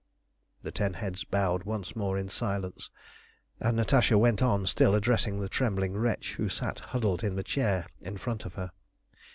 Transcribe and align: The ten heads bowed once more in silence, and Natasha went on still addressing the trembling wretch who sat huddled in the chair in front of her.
The 0.63 0.71
ten 0.71 0.95
heads 0.95 1.23
bowed 1.23 1.61
once 1.61 1.95
more 1.95 2.17
in 2.17 2.27
silence, 2.27 2.89
and 3.59 3.77
Natasha 3.77 4.17
went 4.17 4.41
on 4.41 4.65
still 4.65 4.95
addressing 4.95 5.39
the 5.39 5.47
trembling 5.47 5.93
wretch 5.95 6.37
who 6.37 6.49
sat 6.49 6.79
huddled 6.79 7.23
in 7.23 7.35
the 7.35 7.43
chair 7.43 7.85
in 8.01 8.17
front 8.17 8.45
of 8.45 8.55
her. 8.55 8.71